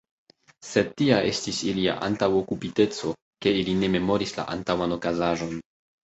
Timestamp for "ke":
3.47-3.53